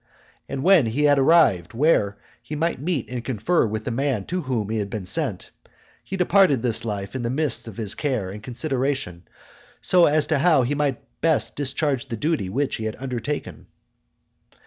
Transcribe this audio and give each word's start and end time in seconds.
And 0.49 0.63
when 0.63 0.87
he 0.87 1.03
had 1.03 1.19
arrived 1.19 1.75
where 1.75 2.17
he 2.41 2.55
might 2.55 2.81
meet 2.81 3.07
and 3.07 3.23
confer 3.23 3.67
with 3.67 3.85
the 3.85 3.91
man 3.91 4.25
to 4.25 4.41
whom 4.41 4.69
he 4.71 4.79
had 4.79 4.89
been 4.89 5.05
sent, 5.05 5.51
he 6.03 6.17
departed 6.17 6.63
this 6.63 6.83
life 6.83 7.13
in 7.13 7.21
the 7.21 7.29
midst 7.29 7.67
of 7.67 7.77
his 7.77 7.93
care 7.93 8.31
and 8.31 8.41
consideration 8.41 9.27
as 9.93 10.25
to 10.25 10.39
how 10.39 10.63
he 10.63 10.73
might 10.73 10.99
best 11.21 11.55
discharge 11.55 12.07
the 12.07 12.17
duty 12.17 12.49
which 12.49 12.77
he 12.77 12.85
had 12.85 12.95
undertaken. 12.95 13.67